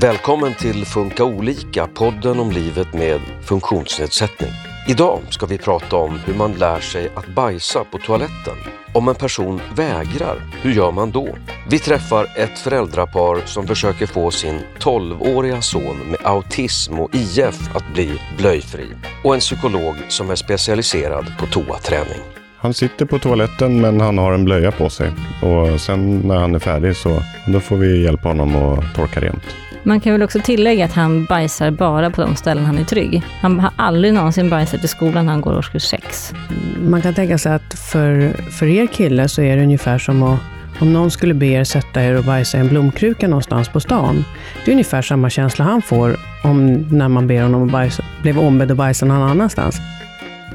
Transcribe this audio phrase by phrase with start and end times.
[0.00, 4.50] Välkommen till Funka olika, podden om livet med funktionsnedsättning.
[4.88, 8.56] Idag ska vi prata om hur man lär sig att bajsa på toaletten.
[8.94, 11.28] Om en person vägrar, hur gör man då?
[11.70, 17.94] Vi träffar ett föräldrapar som försöker få sin 12-åriga son med autism och IF att
[17.94, 18.86] bli blöjfri
[19.24, 22.20] och en psykolog som är specialiserad på toaträning.
[22.56, 25.12] Han sitter på toaletten men han har en blöja på sig.
[25.42, 29.44] Och sen när han är färdig så då får vi hjälpa honom att torka rent.
[29.82, 33.22] Man kan väl också tillägga att han bajsar bara på de ställen han är trygg.
[33.40, 36.32] Han har aldrig någonsin bajsat i skolan när han går årskurs 6.
[36.78, 40.40] Man kan tänka sig att för, för er kille så är det ungefär som att
[40.80, 44.24] om någon skulle be er sätta er och bajsa i en blomkruka någonstans på stan.
[44.64, 48.38] Det är ungefär samma känsla han får om när man ber honom att bajsa, blev
[48.38, 49.76] ombedd att bajsa någon annanstans.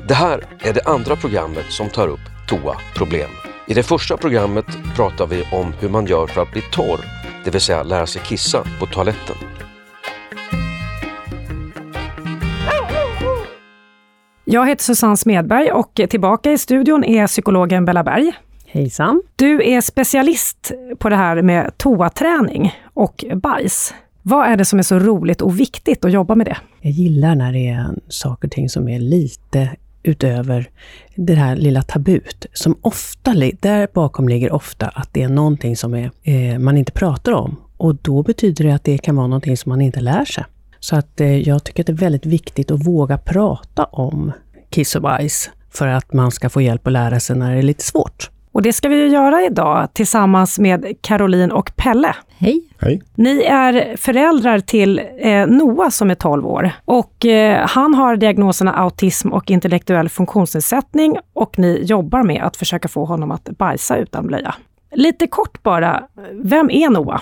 [0.07, 3.29] Det här är det andra programmet som tar upp toa-problem.
[3.67, 6.99] I det första programmet pratar vi om hur man gör för att bli torr,
[7.45, 9.35] det vill säga lära sig kissa på toaletten.
[14.45, 18.31] Jag heter Susanne Smedberg och tillbaka i studion är psykologen Bella Berg.
[18.65, 19.21] Hejsan!
[19.35, 23.93] Du är specialist på det här med toaträning och bajs.
[24.21, 26.57] Vad är det som är så roligt och viktigt att jobba med det?
[26.81, 29.69] Jag gillar när det är saker och ting som är lite
[30.05, 30.69] utöver
[31.15, 35.93] det här lilla tabut, som ofta, där bakom ligger ofta att det är någonting som
[35.93, 37.55] är, eh, man inte pratar om.
[37.77, 40.43] Och då betyder det att det kan vara någonting som man inte lär sig.
[40.79, 44.31] Så att eh, jag tycker att det är väldigt viktigt att våga prata om
[44.69, 47.63] kiss och bajs, för att man ska få hjälp att lära sig när det är
[47.63, 48.29] lite svårt.
[48.51, 52.15] Och det ska vi ju göra idag tillsammans med Caroline och Pelle.
[52.37, 52.61] Hej!
[52.81, 53.01] Hej!
[53.15, 58.73] Ni är föräldrar till eh, Noah som är 12 år och eh, han har diagnoserna
[58.73, 64.27] autism och intellektuell funktionsnedsättning och ni jobbar med att försöka få honom att bajsa utan
[64.27, 64.55] blöja.
[64.91, 67.21] Lite kort bara, vem är Noah?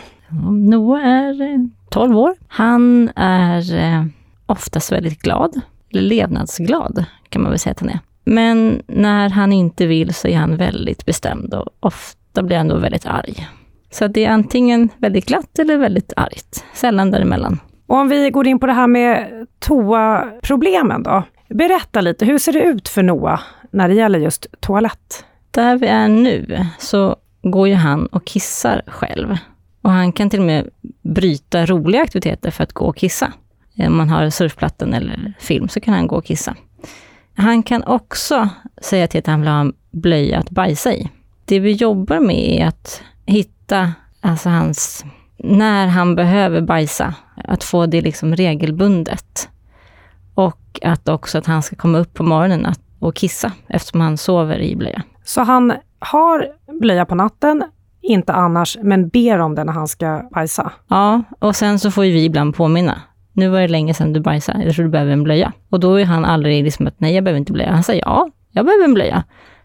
[0.51, 2.35] Noah är eh, 12 år.
[2.47, 4.05] Han är eh,
[4.45, 7.99] oftast väldigt glad, eller levnadsglad kan man väl säga att han är.
[8.25, 12.77] Men när han inte vill så är han väldigt bestämd och ofta blir han då
[12.77, 13.47] väldigt arg.
[13.93, 17.59] Så det är antingen väldigt glatt eller väldigt argt, sällan däremellan.
[17.87, 19.27] Och om vi går in på det här med
[19.59, 21.23] toaproblemen då.
[21.49, 23.39] Berätta lite, hur ser det ut för Noah
[23.71, 25.25] när det gäller just toalett?
[25.51, 29.37] Där vi är nu så går ju han och kissar själv.
[29.81, 30.69] Och han kan till och med
[31.01, 33.33] bryta roliga aktiviteter för att gå och kissa.
[33.77, 36.55] Om man har surfplattan eller film så kan han gå och kissa.
[37.35, 38.49] Han kan också
[38.81, 41.09] säga till att han vill ha en blöja att bajsa i.
[41.45, 43.91] Det vi jobbar med är att hitta
[44.21, 45.05] alltså hans,
[45.37, 49.49] när han behöver bajsa, att få det liksom regelbundet.
[50.35, 54.17] Och att också att han ska komma upp på morgonen att, och kissa, eftersom han
[54.17, 55.01] sover i blöja.
[55.23, 56.47] Så han har
[56.81, 57.63] blöja på natten,
[58.01, 60.71] inte annars, men ber om det när han ska bajsa?
[60.87, 63.01] Ja, och sen så får ju vi ibland påminna
[63.33, 65.51] nu var det länge sedan du bajsade, jag tror du behöver en blöja.
[65.69, 67.71] Och då är han aldrig liksom att, nej jag behöver inte blöja.
[67.71, 69.23] Han säger, ja, jag behöver en blöja.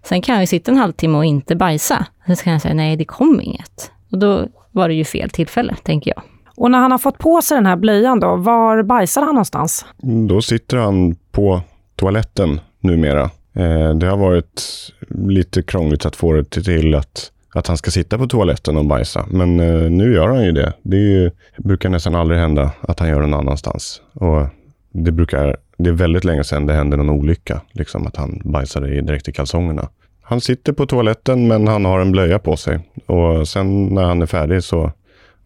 [0.09, 2.07] Sen kan jag ju sitta en halvtimme och inte bajsa.
[2.27, 3.91] Sen kan jag säga, nej det kom inget.
[4.13, 6.23] Och då var det ju fel tillfälle, tänker jag.
[6.57, 9.87] Och när han har fått på sig den här blöjan då, var bajsar han någonstans?
[10.29, 11.61] Då sitter han på
[11.97, 13.23] toaletten numera.
[13.53, 14.63] Eh, det har varit
[15.09, 19.27] lite krångligt att få det till att att han ska sitta på toaletten och bajsa.
[19.31, 20.73] Men eh, nu gör han ju det.
[20.83, 24.03] Det ju, brukar nästan aldrig hända att han gör det någon annanstans.
[24.13, 24.47] Och
[24.93, 29.01] det, brukar, det är väldigt länge sedan det hände någon olycka, liksom att han bajsade
[29.01, 29.89] direkt i kalsongerna.
[30.29, 32.91] Han sitter på toaletten men han har en blöja på sig.
[33.07, 34.93] Och sen när han är färdig så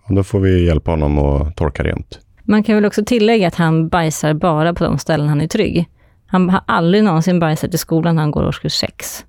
[0.08, 2.18] då får vi hjälpa honom att torka rent.
[2.42, 5.88] Man kan väl också tillägga att han bajsar bara på de ställen han är trygg.
[6.26, 9.24] Han har aldrig någonsin bajsat i skolan när han går årskurs 6.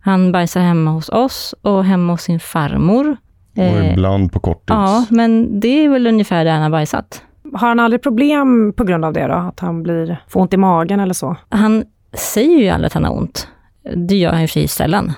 [0.00, 3.16] Han bajsar hemma hos oss och hemma hos sin farmor.
[3.56, 4.68] Och eh, ibland på korttids.
[4.68, 7.22] Ja, men det är väl ungefär där han har bajsat.
[7.54, 9.34] Har han aldrig problem på grund av det då?
[9.34, 11.36] Att han blir, får ont i magen eller så?
[11.48, 13.48] Han säger ju aldrig att han har ont.
[13.96, 15.12] Det gör han i och för sig sällan.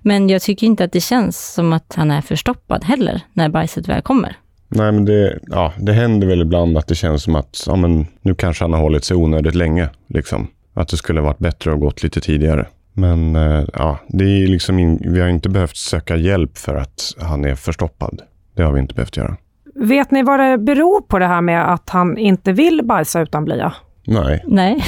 [0.00, 3.88] Men jag tycker inte att det känns som att han är förstoppad heller, när bajset
[3.88, 4.36] väl kommer.
[4.68, 8.06] Nej, men det, ja, det händer väl ibland att det känns som att ja, men
[8.22, 9.88] nu kanske han har hållit sig onödigt länge.
[10.08, 10.46] Liksom.
[10.74, 12.66] Att det skulle varit bättre att gått lite tidigare.
[12.92, 17.14] Men eh, ja, det är liksom in, vi har inte behövt söka hjälp för att
[17.18, 18.22] han är förstoppad.
[18.54, 19.36] Det har vi inte behövt göra.
[19.74, 23.44] Vet ni vad det beror på det här med att han inte vill bajsa utan
[23.44, 23.74] blöja?
[24.04, 24.44] Nej.
[24.46, 24.84] Nej.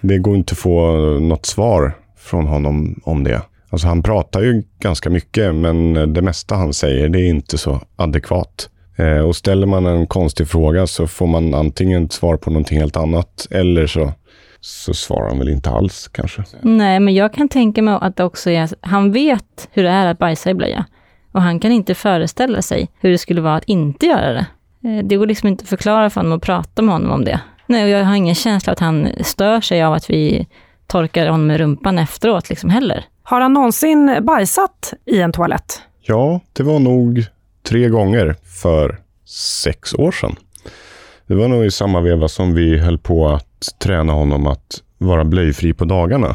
[0.00, 3.42] Det går inte att få något svar från honom om det.
[3.70, 7.80] Alltså han pratar ju ganska mycket, men det mesta han säger det är inte så
[7.96, 8.70] adekvat.
[8.96, 12.96] Eh, och ställer man en konstig fråga så får man antingen svar på någonting helt
[12.96, 14.12] annat eller så
[14.62, 16.44] så svarar han väl inte alls kanske.
[16.62, 20.06] Nej, men jag kan tänka mig att det också är, han vet hur det är
[20.06, 20.84] att bajsa i blöja.
[21.32, 24.46] Och han kan inte föreställa sig hur det skulle vara att inte göra det.
[24.88, 27.40] Eh, Det går liksom inte att förklara för honom och prata med honom om det.
[27.66, 30.46] Nej, och jag har ingen känsla att han stör sig av att vi
[30.90, 33.04] torkar honom med rumpan efteråt liksom heller.
[33.22, 35.82] Har han någonsin bajsat i en toalett?
[36.00, 37.24] Ja, det var nog
[37.68, 38.98] tre gånger för
[39.62, 40.36] sex år sedan.
[41.26, 45.24] Det var nog i samma veva som vi höll på att träna honom att vara
[45.24, 46.34] blöjfri på dagarna.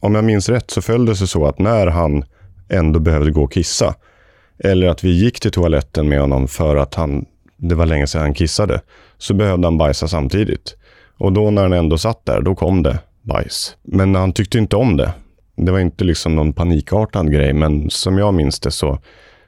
[0.00, 2.24] Om jag minns rätt så föll det sig så att när han
[2.68, 3.94] ändå behövde gå och kissa,
[4.58, 7.24] eller att vi gick till toaletten med honom för att han,
[7.56, 8.80] det var länge sedan han kissade,
[9.18, 10.76] så behövde han bajsa samtidigt.
[11.18, 13.76] Och då när han ändå satt där, då kom det bajs.
[13.82, 15.12] Men han tyckte inte om det.
[15.56, 18.98] Det var inte liksom någon panikartad grej, men som jag minns det så,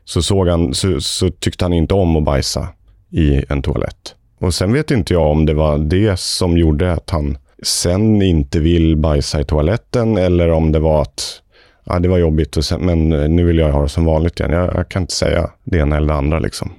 [0.05, 2.69] så, såg han, så, så tyckte han inte om att bajsa
[3.11, 4.15] i en toalett.
[4.41, 8.61] Och sen vet inte jag om det var det som gjorde att han sen inte
[8.61, 11.43] vill bajsa i toaletten eller om det var att
[11.85, 14.53] ja, det var jobbigt och sen, men nu vill jag ha det som vanligt igen.
[14.53, 16.39] Jag, jag kan inte säga det ena eller det andra.
[16.39, 16.73] Liksom.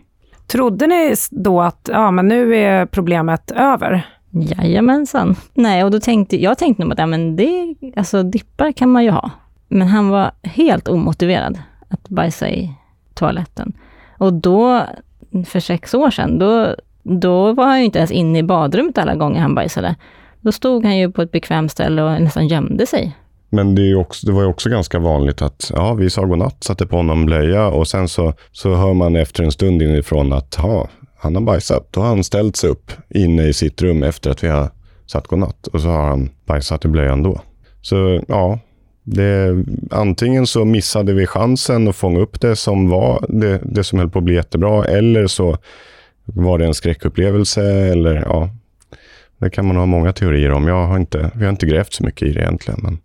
[0.48, 4.15] Trodde ni då att ja, men nu är problemet över?
[4.42, 5.36] Jajamensan.
[5.54, 9.04] Nej, och då tänkte jag tänkte nog att ja, men det, alltså, dippar kan man
[9.04, 9.32] ju ha.
[9.68, 11.60] Men han var helt omotiverad
[11.90, 12.72] att bajsa i
[13.14, 13.74] toaletten.
[14.18, 14.82] Och då,
[15.46, 19.16] för sex år sedan, då, då var han ju inte ens inne i badrummet alla
[19.16, 19.96] gånger han bajsade.
[20.42, 23.16] Då stod han ju på ett bekvämt ställe och nästan gömde sig.
[23.50, 26.26] Men det, är ju också, det var ju också ganska vanligt att ja, vi sa
[26.26, 30.34] godnatt, satte på honom blöja och sen så, så hör man efter en stund inifrån
[30.34, 30.88] att ha,
[31.26, 31.88] han har bajsat.
[31.92, 34.70] Då har han ställt sig upp inne i sitt rum efter att vi har
[35.06, 37.42] satt godnatt och så har han bajsat i blöjan då.
[37.82, 38.60] Så ja,
[39.04, 44.00] det, antingen så missade vi chansen att fånga upp det som var det, det som
[44.00, 45.58] höll på att bli jättebra eller så
[46.26, 48.50] var det en skräckupplevelse eller ja,
[49.38, 50.68] det kan man ha många teorier om.
[50.68, 52.80] Jag har inte, vi har inte grävt så mycket i det egentligen.
[52.84, 52.98] Men...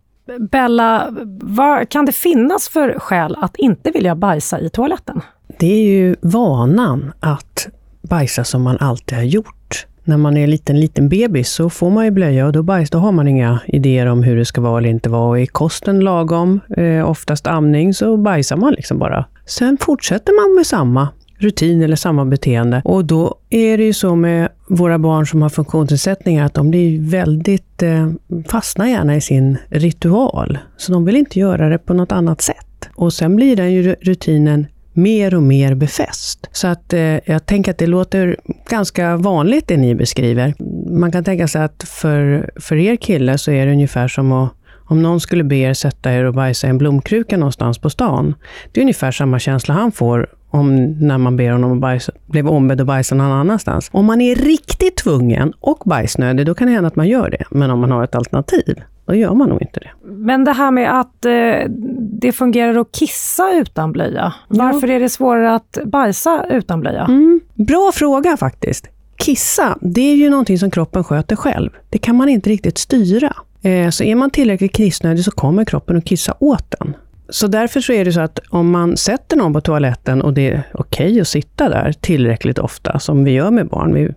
[0.48, 1.08] Bella,
[1.42, 5.20] vad kan det finnas för skäl att inte vilja bajsa i toaletten?
[5.58, 7.68] Det är ju vanan att
[8.02, 9.86] bajsa som man alltid har gjort.
[10.04, 12.90] När man är en liten, liten bebis så får man ju blöja och då, bajs,
[12.90, 15.28] då har man inga idéer om hur det ska vara eller inte vara.
[15.28, 19.24] Och är kosten lagom, eh, oftast amning, så bajsar man liksom bara.
[19.46, 21.08] Sen fortsätter man med samma
[21.38, 22.82] rutin eller samma beteende.
[22.84, 27.10] Och då är det ju så med våra barn som har funktionsnedsättningar att de blir
[27.10, 28.10] väldigt, eh,
[28.48, 30.58] fastnar gärna i sin ritual.
[30.76, 32.88] Så de vill inte göra det på något annat sätt.
[32.94, 34.66] Och sen blir den ju rutinen
[35.02, 36.48] mer och mer befäst.
[36.52, 38.36] Så att eh, jag tänker att det låter
[38.70, 40.54] ganska vanligt det ni beskriver.
[40.90, 44.52] Man kan tänka sig att för, för er kille så är det ungefär som att
[44.90, 48.34] om någon skulle be er sätta er och bajsa i en blomkruka någonstans på stan.
[48.72, 52.48] Det är ungefär samma känsla han får om när man ber honom att bajsa, blev
[52.48, 53.88] ombedd att bajsa någon annanstans.
[53.92, 57.44] Om man är riktigt tvungen och bajsnödig, då kan det hända att man gör det.
[57.50, 59.90] Men om man har ett alternativ, då gör man nog inte det.
[60.04, 61.70] Men det här med att eh,
[62.20, 64.34] det fungerar att kissa utan blöja.
[64.48, 67.04] Varför är det svårare att bajsa utan blöja?
[67.04, 68.88] Mm, bra fråga faktiskt.
[69.16, 71.70] Kissa, det är ju någonting som kroppen sköter själv.
[71.90, 73.36] Det kan man inte riktigt styra.
[73.62, 76.96] Eh, så är man tillräckligt kissnödig så kommer kroppen att kissa åt den.
[77.28, 80.50] Så därför så är det så att om man sätter någon på toaletten och det
[80.50, 84.08] är okej okay att sitta där tillräckligt ofta, som vi gör med barn, vi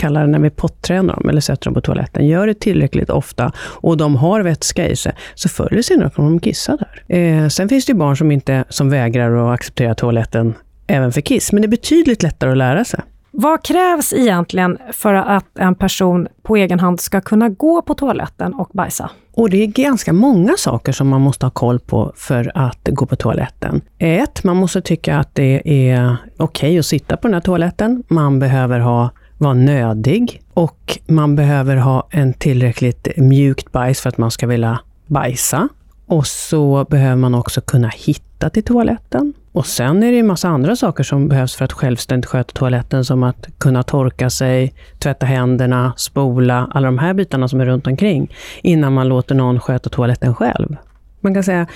[0.00, 3.52] kallar det när vi pottränar dem eller sätter dem på toaletten, gör det tillräckligt ofta
[3.58, 7.16] och de har vätska i sig, så förr eller senare kommer de kissa där.
[7.16, 10.54] Eh, sen finns det ju barn som, inte, som vägrar att acceptera toaletten
[10.86, 13.00] även för kiss, men det är betydligt lättare att lära sig.
[13.32, 18.54] Vad krävs egentligen för att en person på egen hand ska kunna gå på toaletten
[18.54, 19.10] och bajsa?
[19.34, 23.06] Och det är ganska många saker som man måste ha koll på för att gå
[23.06, 23.80] på toaletten.
[23.98, 28.02] Ett, man måste tycka att det är okej okay att sitta på den här toaletten.
[28.08, 29.10] Man behöver ha,
[29.40, 34.80] vara nödig och man behöver ha en tillräckligt mjukt bajs för att man ska vilja
[35.06, 35.68] bajsa.
[36.06, 39.32] Och så behöver man också kunna hitta till toaletten.
[39.52, 43.04] Och sen är det en massa andra saker som behövs för att självständigt sköta toaletten,
[43.04, 47.86] som att kunna torka sig, tvätta händerna, spola, alla de här bitarna som är runt
[47.86, 50.76] omkring, innan man låter någon sköta toaletten själv.
[51.20, 51.66] Man kan säga,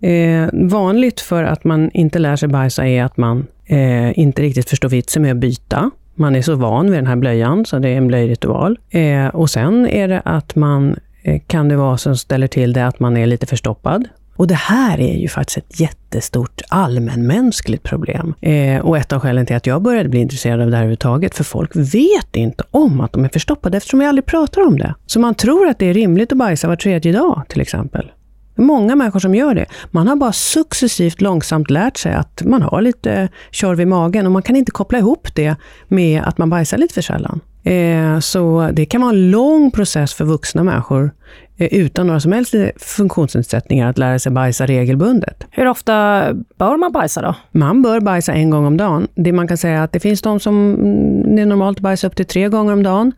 [0.00, 4.70] eh, vanligt för att man inte lär sig bajsa är att man eh, inte riktigt
[4.70, 5.90] förstår vitsen med att byta.
[6.18, 8.78] Man är så van vid den här blöjan, så det är en blöjritual.
[8.90, 12.86] Eh, och sen är det att man eh, kan det vara som ställer till det
[12.86, 14.08] att man är lite förstoppad.
[14.36, 18.34] Och det här är ju faktiskt ett jättestort allmänmänskligt problem.
[18.40, 21.34] Eh, och ett av skälen till att jag började bli intresserad av det här överhuvudtaget,
[21.34, 24.94] för folk vet inte om att de är förstoppade eftersom vi aldrig pratar om det.
[25.06, 28.10] Så man tror att det är rimligt att bajsa var tredje dag till exempel.
[28.56, 29.66] Det är många människor som gör det.
[29.90, 34.32] Man har bara successivt långsamt lärt sig att man har lite tjorv i magen och
[34.32, 35.56] man kan inte koppla ihop det
[35.88, 37.40] med att man bajsar lite för sällan.
[37.66, 41.10] Eh, så det kan vara en lång process för vuxna människor
[41.56, 45.46] eh, utan några som helst funktionsnedsättningar att lära sig bajsa regelbundet.
[45.50, 46.24] Hur ofta
[46.58, 47.34] bör man bajsa då?
[47.50, 49.08] Man bör bajsa en gång om dagen.
[49.14, 52.06] Det man kan säga att det finns de som mm, det är normalt att bajsa
[52.06, 53.12] upp till tre gånger om dagen.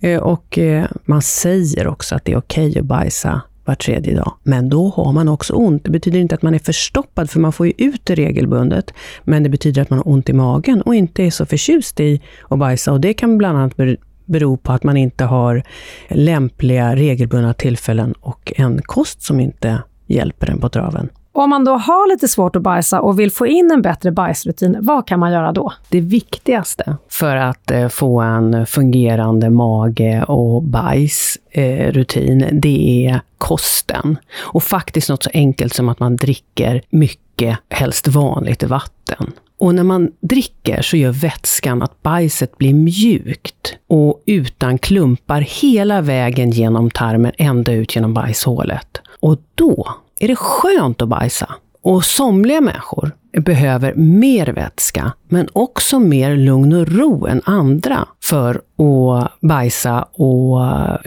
[0.00, 0.58] Eh, och
[1.04, 4.32] man säger också att det är okej okay att bajsa var tredje dag.
[4.42, 5.84] Men då har man också ont.
[5.84, 8.94] Det betyder inte att man är förstoppad, för man får ju ut det regelbundet.
[9.24, 12.20] Men det betyder att man har ont i magen och inte är så förtjust i
[12.48, 12.92] att bajsa.
[12.92, 13.76] Och det kan bland annat
[14.24, 15.62] bero på att man inte har
[16.08, 21.08] lämpliga regelbundna tillfällen och en kost som inte hjälper en på traven.
[21.34, 24.76] Om man då har lite svårt att bajsa och vill få in en bättre bajsrutin,
[24.80, 25.72] vad kan man göra då?
[25.88, 34.16] Det viktigaste för att eh, få en fungerande mage och bajsrutin, eh, det är kosten.
[34.38, 39.32] Och faktiskt något så enkelt som att man dricker mycket, helst vanligt vatten.
[39.58, 46.00] Och när man dricker så gör vätskan att bajset blir mjukt och utan klumpar hela
[46.00, 49.00] vägen genom tarmen ända ut genom bajshålet.
[49.20, 49.88] Och då
[50.22, 51.54] är det skönt att bajsa.
[51.82, 53.10] Och somliga människor
[53.40, 60.60] behöver mer vätska, men också mer lugn och ro än andra för att bajsa och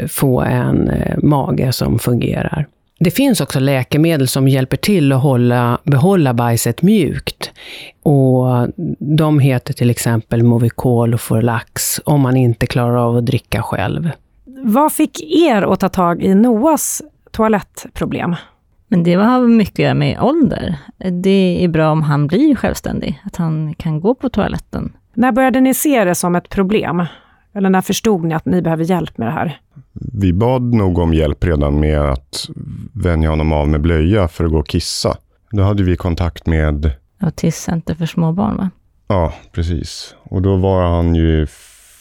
[0.10, 2.68] få en eh, mage som fungerar.
[3.00, 7.52] Det finns också läkemedel som hjälper till att hålla, behålla bajset mjukt.
[8.04, 8.46] Och
[9.00, 14.12] de heter till exempel Movicol och Forlax om man inte klarar av att dricka själv.
[14.64, 18.36] Vad fick er att ta tag i Noas toalettproblem?
[18.88, 20.78] Men det har mycket att göra med ålder.
[21.12, 24.94] Det är bra om han blir självständig, att han kan gå på toaletten.
[25.14, 27.06] När började ni se det som ett problem?
[27.54, 29.60] Eller när förstod ni att ni behöver hjälp med det här?
[29.94, 32.50] Vi bad nog om hjälp redan med att
[32.94, 35.18] vänja honom av med blöja för att gå och kissa.
[35.52, 36.92] Då hade vi kontakt med...
[37.20, 38.70] Autismcenter för småbarn, va?
[39.08, 40.16] Ja, precis.
[40.24, 41.48] Och då var han ju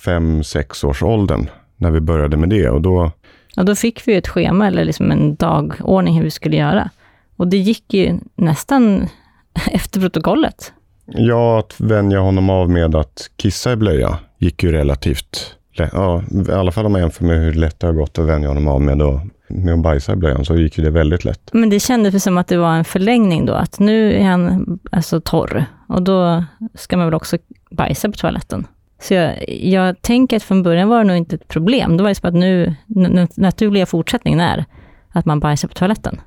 [0.04, 2.68] fem, sex års åldern när vi började med det.
[2.68, 3.12] Och då
[3.56, 6.90] och då fick vi ett schema, eller liksom en dagordning hur vi skulle göra.
[7.36, 9.08] Och det gick ju nästan
[9.72, 10.72] efter protokollet.
[11.06, 15.90] Ja, att vänja honom av med att kissa i blöja gick ju relativt lätt.
[15.92, 18.48] Ja, I alla fall om man jämför med hur lätt det har gått att vänja
[18.48, 21.50] honom av med, då, med att bajsa i blöjan, så gick ju det väldigt lätt.
[21.52, 25.20] Men det kändes som att det var en förlängning då, att nu är han alltså
[25.20, 26.44] torr och då
[26.74, 27.36] ska man väl också
[27.70, 28.66] bajsa på toaletten.
[29.04, 31.96] Så jag, jag tänker att från början var det nog inte ett problem.
[31.96, 34.64] Då var det som att nu, den naturliga fortsättningen är
[35.12, 36.20] att man bajsar på toaletten.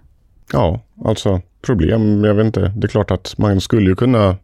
[0.53, 2.73] Ja, alltså problem, jag vet inte.
[2.75, 4.35] Det är klart att man skulle ju kunna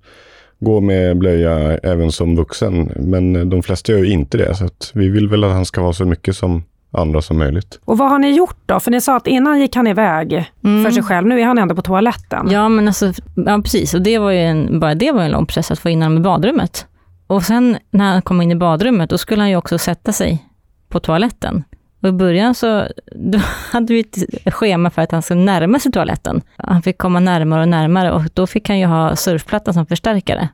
[0.60, 4.56] gå med blöja även som vuxen, men de flesta gör ju inte det.
[4.56, 7.80] Så att vi vill väl att han ska vara så mycket som andra som möjligt.
[7.86, 8.80] Och vad har ni gjort då?
[8.80, 10.84] För ni sa att innan gick han iväg mm.
[10.84, 11.28] för sig själv.
[11.28, 12.48] Nu är han ändå på toaletten.
[12.52, 13.94] Ja, men alltså, ja, precis.
[13.94, 16.18] Och det var ju en, bara det var en lång process att få in honom
[16.18, 16.88] i badrummet.
[17.34, 20.50] Och sen när han kom in i badrummet, då skulle han ju också sätta sig
[20.90, 21.64] på toaletten.
[22.02, 23.40] Och i början så då
[23.72, 26.42] hade vi ett schema för att han skulle närma sig toaletten.
[26.58, 30.50] Han fick komma närmare och närmare och då fick han ju ha surfplattan som förstärkare.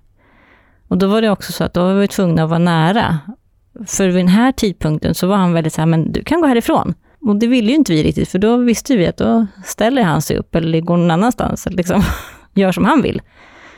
[0.88, 3.20] Och då var det också så att då var vi tvungna att vara nära.
[3.88, 6.48] För vid den här tidpunkten så var han väldigt så här, men du kan gå
[6.48, 6.94] härifrån.
[7.22, 10.22] Och det ville ju inte vi riktigt, för då visste vi att då ställer han
[10.22, 12.04] sig upp eller går någon annanstans, eller liksom
[12.54, 13.22] gör som han vill.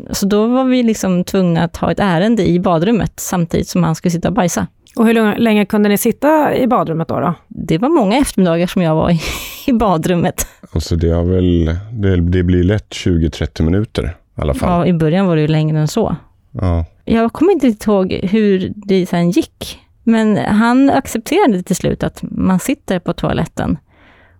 [0.10, 3.96] Så då var vi liksom tvungna att ha ett ärende i badrummet samtidigt som han
[3.96, 4.68] skulle sitta och bajsa.
[4.96, 7.20] Och hur länge kunde ni sitta i badrummet då?
[7.20, 7.34] då?
[7.48, 9.20] Det var många eftermiddagar som jag var i,
[9.68, 10.48] i badrummet.
[10.72, 14.04] Alltså det, har väl, det, det blir lätt 20-30 minuter
[14.38, 14.70] i alla fall.
[14.70, 16.16] Ja, i början var det ju längre än så.
[16.52, 16.86] Ja.
[17.06, 19.80] Jag kommer inte ihåg hur det sen gick.
[20.04, 23.78] Men han accepterade till slut att man sitter på toaletten.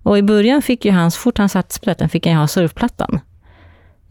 [0.04, 2.40] Och i början fick ju han, så fort han satt på toaletten, fick han ju
[2.40, 3.20] ha surfplattan.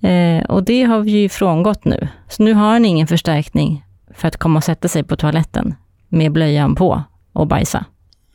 [0.03, 2.09] Eh, och det har vi ju frångått nu.
[2.29, 5.75] Så nu har han ingen förstärkning för att komma och sätta sig på toaletten
[6.09, 7.03] med blöjan på
[7.33, 7.85] och bajsa.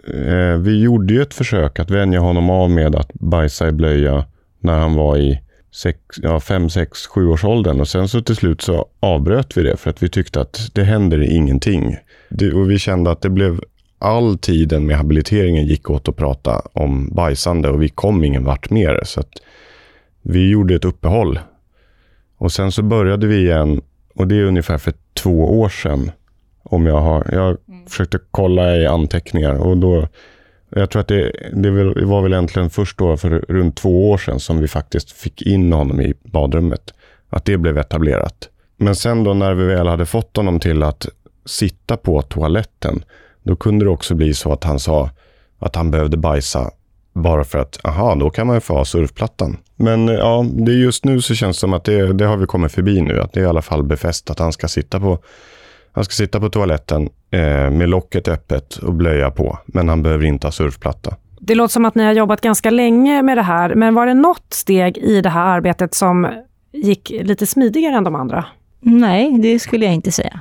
[0.08, 4.26] Eh, vi gjorde ju ett försök att vänja honom av med att bajsa i blöja
[4.60, 5.40] när han var i
[6.42, 9.90] 5, 6, 7 års åldern och sen så till slut så avbröt vi det för
[9.90, 11.98] att vi tyckte att det händer ingenting.
[12.30, 13.62] Det, och vi kände att det blev
[14.00, 18.70] all tiden med habiliteringen gick åt att prata om bajsande och vi kom ingen vart
[18.70, 19.02] mer.
[19.04, 19.32] Så att
[20.22, 21.40] vi gjorde ett uppehåll
[22.38, 23.82] och sen så började vi igen
[24.16, 26.12] och det är ungefär för två år sedan.
[26.64, 27.88] Om jag har, jag mm.
[27.88, 30.08] försökte kolla i anteckningar och då,
[30.70, 31.72] jag tror att det, det
[32.06, 35.74] var väl egentligen först då för runt två år sedan som vi faktiskt fick in
[35.74, 36.94] honom i badrummet.
[37.30, 38.50] Att det blev etablerat.
[38.78, 41.08] Men sen då när vi väl hade fått honom till att
[41.46, 43.04] sitta på toaletten,
[43.44, 45.10] då kunde det också bli så att han sa
[45.60, 46.72] att han behövde bajsa
[47.16, 49.58] bara för att, aha, då kan man ju få ha surfplattan.
[49.76, 52.46] Men ja, det är just nu så känns det som att det, det har vi
[52.46, 53.22] kommit förbi nu.
[53.22, 55.20] Att det är i alla fall befäst att han ska sitta på,
[55.92, 59.60] han ska sitta på toaletten eh, med locket öppet och blöja på.
[59.66, 61.16] Men han behöver inte ha surfplatta.
[61.40, 64.14] Det låter som att ni har jobbat ganska länge med det här, men var det
[64.14, 66.28] något steg i det här arbetet som
[66.72, 68.46] gick lite smidigare än de andra?
[68.80, 70.40] Nej, det skulle jag inte säga.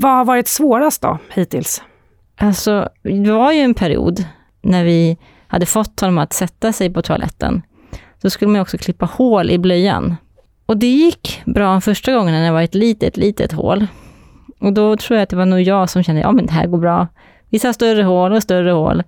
[0.00, 1.82] Vad har varit svårast då, hittills?
[2.36, 4.24] Alltså, det var ju en period
[4.62, 5.18] när vi
[5.54, 7.62] hade fått honom att sätta sig på toaletten.
[8.22, 10.16] Då skulle man också klippa hål i blöjan.
[10.66, 13.86] Och det gick bra första gången när det var ett litet, litet hål.
[14.60, 16.66] Och då tror jag att det var nog jag som kände, ja men det här
[16.66, 17.08] går bra.
[17.50, 19.02] Vissa större hål och större hål.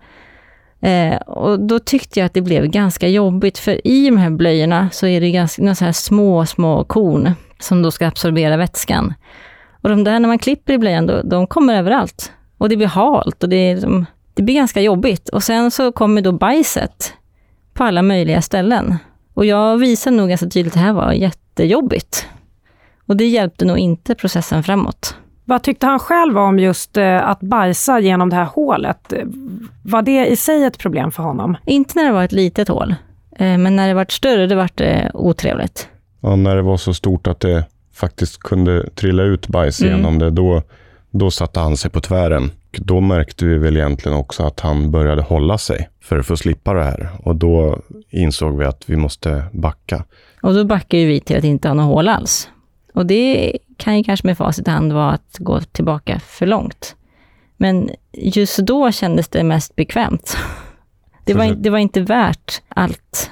[0.80, 4.88] Eh, och då tyckte jag att det blev ganska jobbigt, för i de här blöjorna
[4.92, 9.14] så är det ganska, så här små, små korn som då ska absorbera vätskan.
[9.80, 12.32] Och de där, när man klipper i blöjan, då, de kommer överallt.
[12.58, 14.06] Och det blir halt och det, är, liksom,
[14.36, 15.28] det blir ganska jobbigt.
[15.28, 17.12] Och sen så kommer då bajset
[17.74, 18.96] på alla möjliga ställen.
[19.34, 22.26] Och jag visade nog ganska tydligt att det här var jättejobbigt.
[23.06, 25.14] Och det hjälpte nog inte processen framåt.
[25.44, 29.12] Vad tyckte han själv om just eh, att bajsa genom det här hålet?
[29.82, 31.56] Var det i sig ett problem för honom?
[31.66, 32.94] Inte när det var ett litet hål,
[33.36, 35.88] eh, men när det var större, det var det otrevligt.
[36.20, 37.64] Ja, när det var så stort att det
[37.94, 39.96] faktiskt kunde trilla ut bajs Mm.
[39.96, 40.62] genom det, då,
[41.10, 42.50] då satte han sig på tvären.
[42.78, 46.74] Då märkte vi väl egentligen också att han började hålla sig för att få slippa
[46.74, 47.10] det här.
[47.22, 47.78] Och då
[48.10, 50.04] insåg vi att vi måste backa.
[50.42, 52.48] Och då backar ju vi till att inte ha något hål alls.
[52.94, 56.96] Och det kan ju kanske med facit i hand vara att gå tillbaka för långt.
[57.56, 60.36] Men just då kändes det mest bekvämt.
[61.24, 63.30] Det var, det var inte värt allt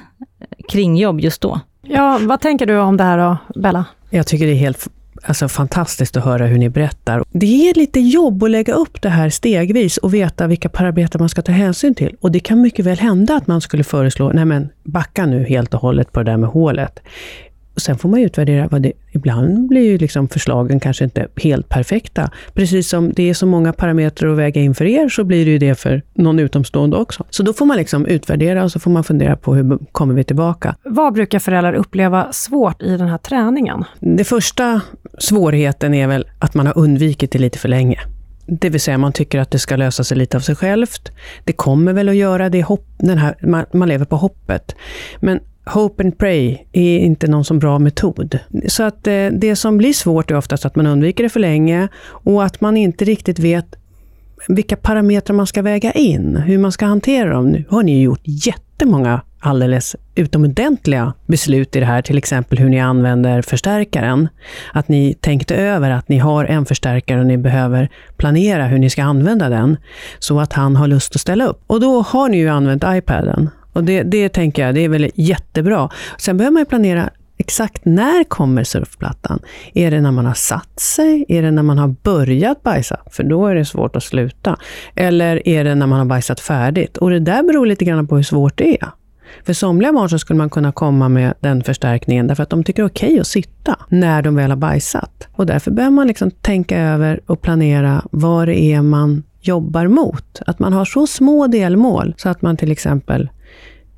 [0.69, 1.61] kringjobb just då.
[1.83, 3.85] Ja, vad tänker du om det här då, Bella?
[4.11, 4.89] Jag tycker det är helt
[5.25, 7.25] alltså, fantastiskt att höra hur ni berättar.
[7.31, 11.29] Det är lite jobb att lägga upp det här stegvis och veta vilka parametrar man
[11.29, 12.17] ska ta hänsyn till.
[12.21, 15.75] Och det kan mycket väl hända att man skulle föreslå, nej men backa nu helt
[15.75, 17.01] och hållet på det där med hålet.
[17.75, 18.93] Och sen får man utvärdera vad det...
[19.13, 22.31] Ibland blir ju liksom förslagen kanske inte helt perfekta.
[22.55, 25.51] Precis som det är så många parametrar att väga in för er, så blir det
[25.51, 27.25] ju det för någon utomstående också.
[27.31, 30.25] Så då får man liksom utvärdera och så får man fundera på hur kommer vi
[30.25, 30.77] tillbaka.
[30.85, 33.85] Vad brukar föräldrar uppleva svårt i den här träningen?
[34.01, 34.81] Det första
[35.19, 38.01] svårigheten är väl att man har undvikit det lite för länge.
[38.47, 41.13] Det vill säga man tycker att det ska lösa sig lite av sig självt.
[41.45, 44.77] Det kommer väl att göra det, hopp, den här, man, man lever på hoppet.
[45.21, 48.39] Men hope and pray är inte någon så bra metod.
[48.67, 51.89] Så att eh, det som blir svårt är oftast att man undviker det för länge
[52.07, 53.77] och att man inte riktigt vet
[54.49, 57.53] vilka parametrar man ska väga in, hur man ska hantera dem.
[57.53, 62.69] Nu har ni ju gjort jättemånga alldeles utomordentliga beslut i det här, till exempel hur
[62.69, 64.29] ni använder förstärkaren.
[64.73, 68.91] Att ni tänkte över att ni har en förstärkare och ni behöver planera hur ni
[68.91, 69.77] ska använda den,
[70.19, 71.63] så att han har lust att ställa upp.
[71.67, 73.51] Och då har ni ju använt iPaden.
[73.75, 75.91] Och det, det tänker jag, det är väl jättebra.
[76.19, 79.41] Sen behöver man ju planera Exakt när kommer surfplattan?
[79.75, 81.25] Är det när man har satt sig?
[81.29, 83.01] Är det när man har börjat bajsa?
[83.11, 84.57] För då är det svårt att sluta.
[84.95, 86.97] Eller är det när man har bajsat färdigt?
[86.97, 88.89] Och det där beror lite grann på hur svårt det är.
[89.47, 92.83] För somliga barn så skulle man kunna komma med den förstärkningen därför att de tycker
[92.83, 95.29] det är okej att sitta när de väl har bajsat.
[95.33, 100.43] Och därför behöver man liksom tänka över och planera vad det är man jobbar mot.
[100.47, 103.29] Att man har så små delmål så att man till exempel,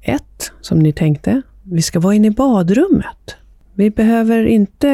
[0.08, 3.36] ett, som ni tänkte, vi ska vara inne i badrummet.
[3.74, 4.88] Vi behöver inte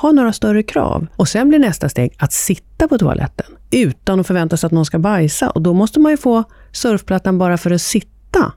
[0.00, 1.06] ha några större krav.
[1.16, 4.84] Och sen blir nästa steg att sitta på toaletten utan att förvänta sig att någon
[4.84, 5.50] ska bajsa.
[5.50, 8.52] Och då måste man ju få surfplattan bara för att sitta.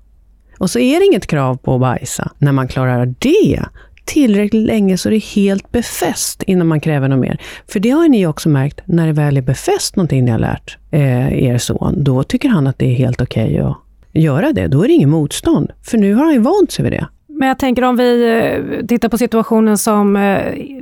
[0.59, 2.31] Och så är det inget krav på att bajsa.
[2.37, 3.65] När man klarar det
[4.05, 7.41] tillräckligt länge så är det helt befäst innan man kräver något mer.
[7.67, 10.77] För det har ni också märkt, när det väl är befäst någonting ni har lärt
[10.91, 13.77] eh, er son, då tycker han att det är helt okej att
[14.13, 14.67] göra det.
[14.67, 15.71] Då är det ingen motstånd.
[15.85, 17.07] För nu har han ju vant sig vid det.
[17.27, 18.39] Men jag tänker om vi
[18.79, 20.21] eh, tittar på situationen som eh,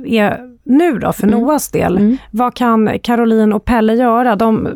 [0.06, 1.40] är nu då, för Mm.
[1.40, 1.96] Noahs del.
[1.96, 2.16] Mm.
[2.30, 4.36] Vad kan Caroline och Pelle göra?
[4.36, 4.68] De,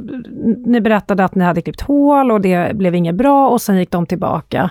[0.67, 3.91] ni berättade att ni hade klippt hål och det blev inget bra och sen gick
[3.91, 4.71] de tillbaka.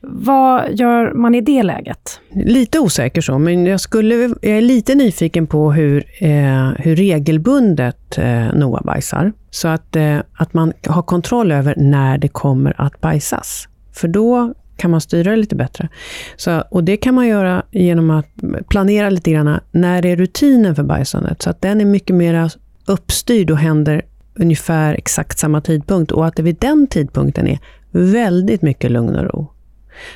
[0.00, 2.20] Vad gör man i det läget?
[2.30, 8.18] Lite osäker så, men jag, skulle, jag är lite nyfiken på hur, eh, hur regelbundet
[8.18, 9.32] eh, Noah bajsar.
[9.50, 13.68] Så att, eh, att man har kontroll över när det kommer att bajsas.
[13.92, 15.88] För då kan man styra det lite bättre.
[16.36, 18.26] Så, och det kan man göra genom att
[18.68, 21.42] planera lite grann när är rutinen för bajsandet.
[21.42, 22.52] Så att den är mycket mer
[22.86, 24.02] uppstyrd och händer
[24.34, 26.12] ungefär exakt samma tidpunkt.
[26.12, 27.58] Och att det vid den tidpunkten är
[27.90, 29.52] väldigt mycket lugn och ro.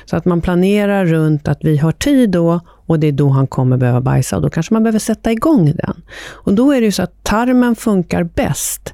[0.05, 3.47] Så att man planerar runt att vi har tid då och det är då han
[3.47, 6.01] kommer behöva bajsa och då kanske man behöver sätta igång den.
[6.31, 8.93] Och då är det ju så att tarmen funkar bäst.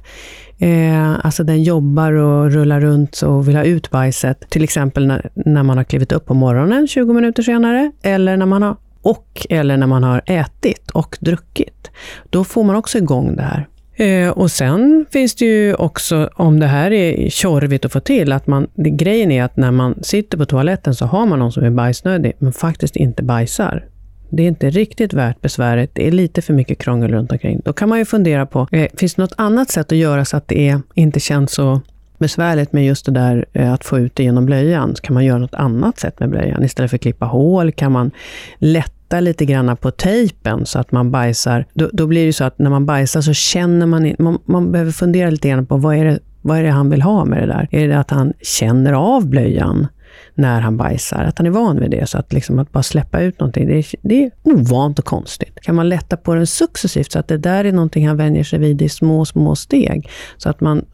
[0.58, 4.50] Eh, alltså den jobbar och rullar runt och vill ha ut bajset.
[4.50, 8.46] Till exempel när, när man har klivit upp på morgonen 20 minuter senare eller när
[8.46, 11.90] man har och eller när man har ätit och druckit.
[12.30, 13.68] Då får man också igång det här.
[14.00, 18.32] Eh, och sen finns det ju också, om det här är tjorvigt att få till,
[18.32, 21.52] att man, det, grejen är att när man sitter på toaletten så har man någon
[21.52, 23.84] som är bajsnödig, men faktiskt inte bajsar.
[24.30, 25.90] Det är inte riktigt värt besväret.
[25.92, 27.60] Det är lite för mycket krångel runt omkring.
[27.64, 30.36] Då kan man ju fundera på, eh, finns det något annat sätt att göra så
[30.36, 31.80] att det är, inte känns så
[32.18, 34.96] besvärligt med just det där eh, att få ut det genom blöjan?
[34.96, 36.64] Så kan man göra något annat sätt med blöjan?
[36.64, 38.10] Istället för att klippa hål kan man
[38.58, 41.66] lätta lite grann på tejpen så att man bajsar.
[41.74, 44.92] Då, då blir det så att när man bajsar så känner man, man, man behöver
[44.92, 47.46] fundera lite grann på vad är, det, vad är det han vill ha med det
[47.46, 47.68] där?
[47.70, 49.86] Är det att han känner av blöjan?
[50.34, 52.08] när han bajsar, att han är van vid det.
[52.08, 55.60] Så att, liksom, att bara släppa ut någonting, det är, det är ovant och konstigt.
[55.62, 58.58] Kan man lätta på den successivt så att det där är någonting han vänjer sig
[58.58, 60.10] vid i små, små steg.
[60.36, 60.84] Så att man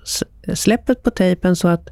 [0.55, 1.91] släpper på tejpen så att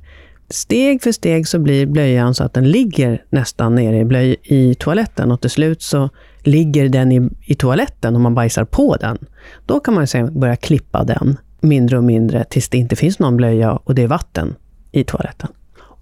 [0.54, 4.74] steg för steg så blir blöjan så att den ligger nästan nere i, blöj, i
[4.74, 6.10] toaletten och till slut så
[6.42, 9.18] ligger den i, i toaletten och man bajsar på den.
[9.66, 13.36] Då kan man sen börja klippa den mindre och mindre tills det inte finns någon
[13.36, 14.54] blöja och det är vatten
[14.92, 15.48] i toaletten.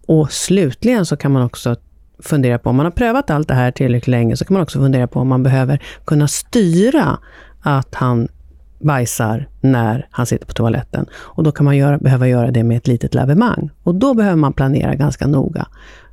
[0.07, 1.77] Och slutligen så kan man också
[2.19, 4.79] fundera på, om man har prövat allt det här tillräckligt länge, så kan man också
[4.79, 7.19] fundera på om man behöver kunna styra
[7.61, 8.29] att han
[8.83, 11.07] bajsar när han sitter på toaletten.
[11.15, 13.71] Och då kan man göra, behöva göra det med ett litet lavemang.
[13.83, 15.67] Och då behöver man planera ganska noga.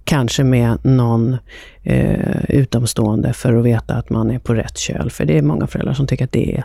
[0.04, 1.38] Kanske med någon
[1.84, 5.12] eh, utomstående för att veta att man är på rätt köl.
[5.12, 6.64] För det är många föräldrar som tycker att det är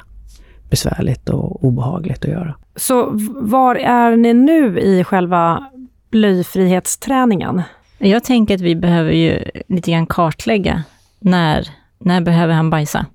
[0.70, 2.54] besvärligt och obehagligt att göra.
[2.76, 5.70] Så var är ni nu i själva
[6.10, 7.62] blöjfrihetsträningen?
[7.98, 10.82] Jag tänker att vi behöver ju lite grann kartlägga
[11.18, 13.06] när, när behöver han bajsa?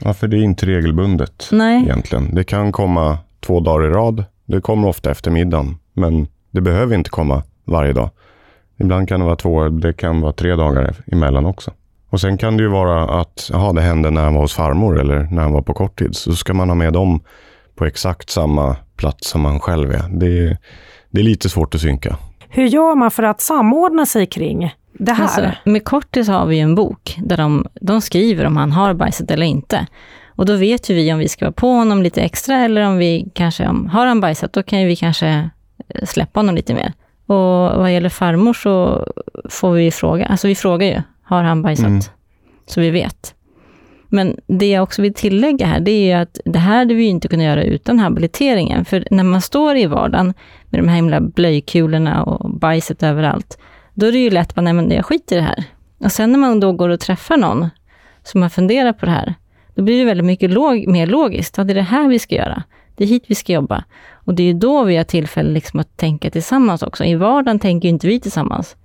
[0.00, 1.82] Ja, för det är inte regelbundet Nej.
[1.82, 2.34] egentligen.
[2.34, 4.24] Det kan komma två dagar i rad.
[4.46, 8.10] Det kommer ofta efter middagen, men det behöver inte komma varje dag.
[8.76, 11.72] Ibland kan det vara två, det kan vara tre dagar emellan också.
[12.10, 15.00] Och sen kan det ju vara att, jaha, det hände när han var hos farmor
[15.00, 16.16] eller när han var på korttid.
[16.16, 17.20] Så ska man ha med dem
[17.74, 20.04] på exakt samma plats som man själv är.
[20.10, 20.58] Det,
[21.10, 22.16] det är lite svårt att synka.
[22.48, 25.22] Hur gör man för att samordna sig kring det här?
[25.22, 29.30] Alltså, med Kortis har vi en bok där de, de skriver om han har bajsat
[29.30, 29.86] eller inte.
[30.26, 32.96] Och då vet ju vi om vi ska vara på honom lite extra eller om
[32.96, 35.50] vi kanske, om, har han bajsat, då kan vi kanske
[35.88, 36.92] eh, släppa honom lite mer.
[37.26, 39.06] Och vad gäller farmor så
[39.50, 41.86] får vi fråga, alltså vi frågar ju, har han bajsat?
[41.86, 42.00] Mm.
[42.66, 43.34] Så vi vet.
[44.08, 47.04] Men det jag också vill tillägga här, det är ju att det här hade vi
[47.04, 48.84] inte kunnat göra utan habiliteringen.
[48.84, 50.34] För när man står i vardagen
[50.70, 53.58] med de här himla blöjkulorna och bajset överallt,
[53.98, 55.64] då är det ju lätt att nej men jag skiter i det här.
[55.98, 57.68] Och sen när man då går och träffar någon
[58.22, 59.34] som har funderat på det här,
[59.74, 61.58] då blir det väldigt mycket log mer logiskt.
[61.58, 62.62] Ja, det är det här vi ska göra.
[62.96, 63.84] Det är hit vi ska jobba.
[64.12, 67.04] Och det är då vi har tillfälle liksom att tänka tillsammans också.
[67.04, 68.76] I vardagen tänker inte vi tillsammans.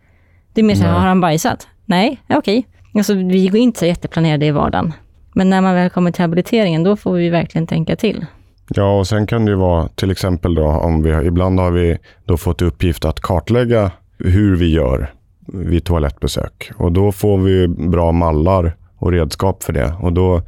[0.53, 1.67] Det är mer så här, har han bajsat?
[1.85, 2.37] Nej, okej.
[2.37, 2.63] Okay.
[2.99, 4.93] Alltså, vi går inte så jätteplanerade i vardagen.
[5.33, 8.25] Men när man väl kommer till habiliteringen, då får vi verkligen tänka till.
[8.67, 11.97] Ja, och sen kan det ju vara till exempel då om vi ibland har vi
[12.25, 15.13] då fått uppgift att kartlägga hur vi gör
[15.47, 16.71] vid toalettbesök.
[16.75, 19.93] Och då får vi bra mallar och redskap för det.
[19.99, 20.41] Och då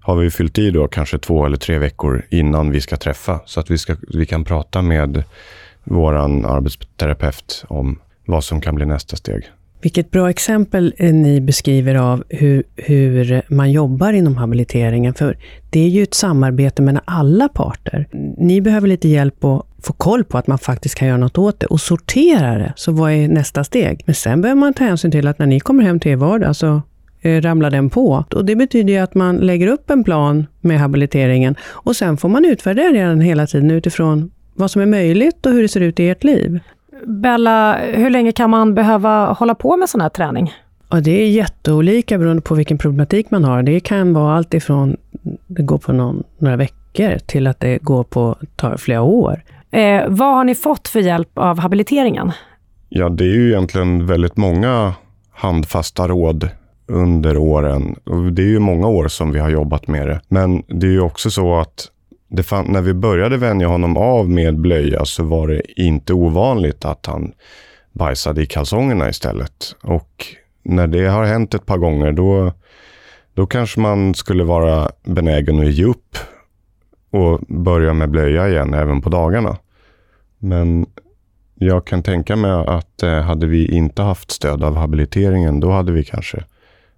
[0.00, 3.40] har vi fyllt i då kanske två eller tre veckor innan vi ska träffa.
[3.46, 5.24] Så att vi, ska, vi kan prata med
[5.84, 6.14] vår
[6.46, 9.50] arbetsterapeut om vad som kan bli nästa steg.
[9.82, 15.14] Vilket bra exempel eh, ni beskriver av hur, hur man jobbar inom habiliteringen.
[15.14, 15.38] För
[15.70, 18.08] det är ju ett samarbete mellan alla parter.
[18.38, 21.60] Ni behöver lite hjälp att få koll på att man faktiskt kan göra något åt
[21.60, 22.72] det och sortera det.
[22.76, 24.02] Så vad är nästa steg?
[24.06, 26.56] Men sen behöver man ta hänsyn till att när ni kommer hem till er vardag
[26.56, 26.82] så
[27.20, 28.24] eh, ramlar den på.
[28.34, 32.28] Och det betyder ju att man lägger upp en plan med habiliteringen och sen får
[32.28, 36.00] man utvärdera den hela tiden utifrån vad som är möjligt och hur det ser ut
[36.00, 36.60] i ert liv.
[37.04, 40.52] Bella, hur länge kan man behöva hålla på med sån här träning?
[40.90, 43.62] Ja, det är jätteolika beroende på vilken problematik man har.
[43.62, 44.96] Det kan vara allt ifrån
[45.46, 49.42] det går på någon, några veckor till att det går på tar flera år.
[49.70, 52.32] Eh, vad har ni fått för hjälp av habiliteringen?
[52.88, 54.94] Ja, det är ju egentligen väldigt många
[55.32, 56.48] handfasta råd
[56.86, 57.96] under åren.
[58.32, 60.20] Det är ju många år som vi har jobbat med det.
[60.28, 61.88] Men det är ju också så att
[62.42, 67.06] fann, när vi började vänja honom av med blöja så var det inte ovanligt att
[67.06, 67.32] han
[67.92, 69.76] bajsade i kalsongerna istället.
[69.82, 70.26] Och
[70.62, 72.52] när det har hänt ett par gånger då,
[73.34, 76.16] då kanske man skulle vara benägen att ge upp
[77.10, 79.56] och börja med blöja igen även på dagarna.
[80.38, 80.86] Men
[81.54, 85.92] jag kan tänka mig att eh, hade vi inte haft stöd av habiliteringen, då hade
[85.92, 86.44] vi kanske,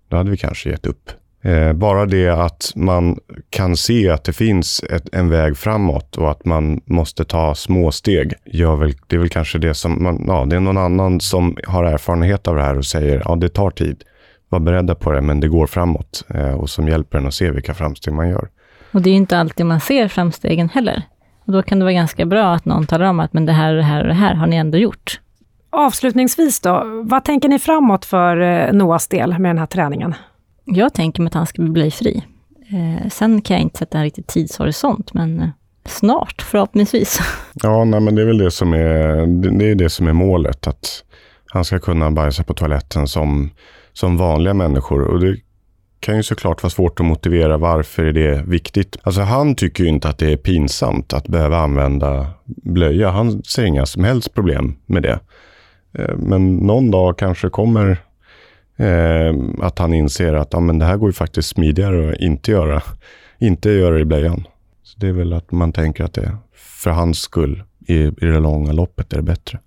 [0.08, 1.10] då hade vi kanske gett upp.
[1.44, 3.18] Eh, bara det att man
[3.50, 7.92] kan se att det finns ett, en väg framåt och att man måste ta små
[7.92, 8.34] steg.
[8.44, 11.56] Gör väl, det är väl kanske det som man, ja, det är någon annan som
[11.66, 14.04] har erfarenhet av det här och säger ja, det tar tid.
[14.48, 17.50] Var beredda på det, men det går framåt eh, och som hjälper en att se
[17.50, 18.48] vilka framsteg man gör.
[18.92, 21.02] Och det är inte alltid man ser framstegen heller.
[21.46, 23.70] Och då kan det vara ganska bra att någon talar om att men det här
[23.70, 25.20] och det här och det här har ni ändå gjort.
[25.70, 30.14] Avslutningsvis då, vad tänker ni framåt för eh, Noahs del med den här träningen?
[30.64, 32.22] Jag tänker mig att han ska bli fri.
[32.70, 35.48] Eh, sen kan jag inte sätta en riktig tidshorisont, men eh,
[35.84, 37.20] snart förhoppningsvis.
[37.54, 39.26] Ja, nej, men det är väl det som är,
[39.58, 40.66] det är det som är målet.
[40.66, 41.04] Att
[41.46, 43.50] han ska kunna bajsa på toaletten som,
[43.92, 45.02] som vanliga människor.
[45.02, 45.36] Och det
[46.00, 48.96] kan ju såklart vara svårt att motivera varför är det viktigt.
[49.02, 53.10] Alltså han tycker ju inte att det är pinsamt att behöva använda blöja.
[53.10, 55.20] Han ser inga som helst problem med det.
[55.98, 57.98] Eh, men någon dag kanske kommer
[58.76, 62.50] eh, att han inser att ja, men det här går ju faktiskt smidigare att inte
[62.50, 62.82] göra,
[63.38, 64.46] inte göra i blöjan.
[64.82, 68.40] Så det är väl att man tänker att det för hans skull i, i det
[68.40, 69.58] långa loppet är det bättre.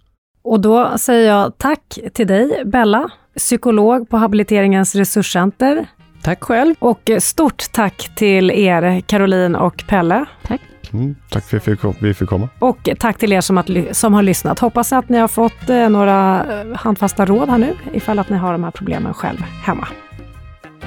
[0.43, 5.85] Och då säger jag tack till dig, Bella, psykolog på Habiliteringens resurscenter.
[6.23, 6.75] Tack själv.
[6.79, 10.25] Och stort tack till er, Caroline och Pelle.
[10.47, 10.61] Tack.
[10.93, 12.49] Mm, tack för att vi fick- komma.
[12.59, 14.59] Och tack till er som, att, som har lyssnat.
[14.59, 18.37] Hoppas att ni har fått eh, några eh, handfasta råd här nu, ifall att ni
[18.37, 19.87] har de här problemen själv hemma.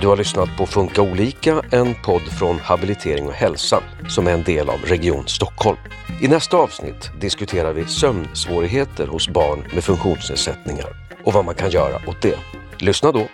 [0.01, 4.43] Du har lyssnat på Funka olika, en podd från Habilitering och hälsa som är en
[4.43, 5.77] del av Region Stockholm.
[6.23, 10.87] I nästa avsnitt diskuterar vi sömnsvårigheter hos barn med funktionsnedsättningar
[11.25, 12.39] och vad man kan göra åt det.
[12.79, 13.29] Lyssna då!